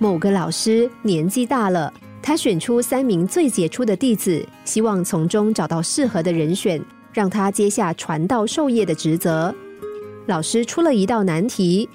[0.00, 6.80] 某个老师年纪大了，他选出三名最杰出的弟子，希望从中找到适合的人选，
[7.12, 9.52] 让他接下传道授业的职责。
[10.26, 11.88] 老师出了一道难题，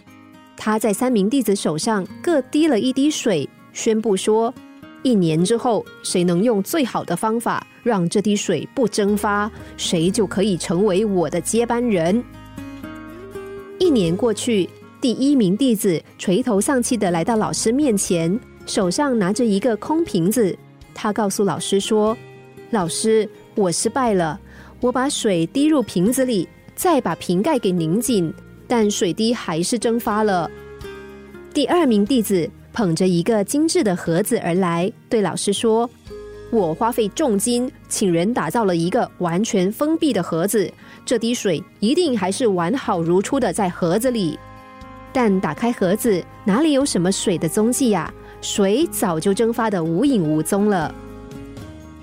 [0.57, 4.53] 他在三名弟子手上各滴了一滴水，宣布说：
[5.01, 12.21] 一年之后，谁能用最好的方法让这滴水不蒸发，谁就可以成为我的接班人。
[13.79, 14.69] 一年过去，
[15.03, 20.57] 第一名弟子垂头丧气的来到老师面前，手上拿着一个空瓶子。
[20.95, 22.17] 他告诉老师说
[22.71, 24.39] ：“老师，我失败了。
[24.79, 28.33] 我把水滴入瓶子里，再把瓶盖给拧紧，
[28.65, 30.49] 但水滴还是蒸发了。”
[31.53, 35.89] 第二名弟子捧着一个精致的盒子而来，对老师说
[36.49, 40.71] ：“我花费重金请人打造了一个完全封闭的盒子。”
[41.03, 44.39] 这滴水一定还是完好如初的在盒子里，
[45.13, 48.11] 但打开盒子，哪里有什么水的踪迹呀？
[48.41, 50.93] 水早就蒸发的无影无踪了。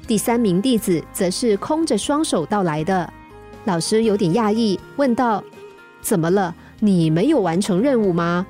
[0.07, 3.13] 第三名弟子则是空着双手到来的，
[3.65, 5.45] 老师有点讶异，问道
[6.01, 6.55] ：“怎么了？
[6.79, 8.47] 你没有完成任务吗？”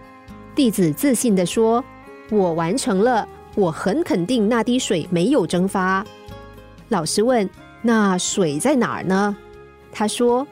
[0.55, 1.84] 弟子自信的说
[2.31, 6.06] ：“我完成了，我很肯定那滴水没有蒸发。”
[6.91, 7.49] 老师问
[7.83, 9.37] ：“那水在哪儿呢？”
[9.91, 10.47] 他说：“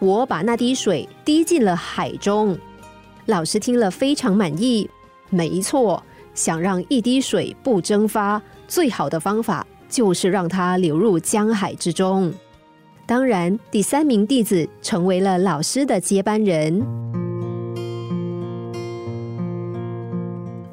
[0.00, 2.58] 我把那滴水滴进了海中。”
[3.26, 4.88] 老师听了非常满意。
[5.28, 6.02] 没错，
[6.34, 12.32] 想让一滴水不蒸发，最好的方法就是让它流入江海之中。
[13.06, 16.80] 当然，第三名弟子成为了老师的接班人。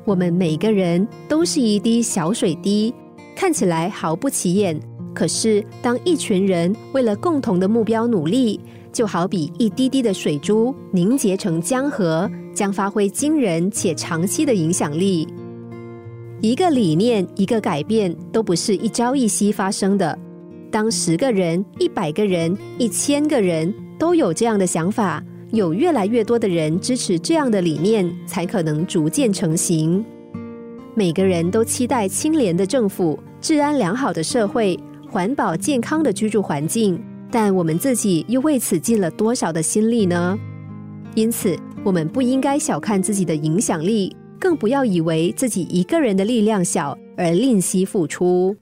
[0.05, 2.93] 我们每个人都是一滴小水滴，
[3.35, 4.79] 看起来毫不起眼。
[5.17, 8.59] 可是，当一群人为了共同的目标努力，
[8.93, 15.27] 就好比一滴滴的水珠凝结成江河，将发挥惊人且长期的影响力。
[16.39, 20.15] 一个理念，一个改变，都不是一朝一夕发生的。
[20.69, 30.05] 当十个人、一百个人、一千个人都有这样的想法，有越来越多的人支持这样的理念，才可能逐渐成型。
[30.93, 34.79] 每个人都期待清廉的政府、治安良好的社会。
[35.17, 40.37] 环保健康的居住环境，但我们自己又为此尽了多少的心力呢？
[41.15, 48.55] 因此，我们不应该小看自己的影响力，更不要以为自己一个人的力量小而吝惜付出。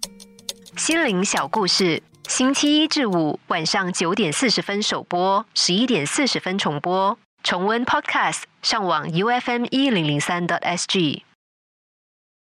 [0.77, 7.17] 心灵小故事，星期一至五晚上九点四十分首播，十一点四十分重播。
[7.43, 11.23] 重温 Podcast，上网 U F M 一零零三 t S G。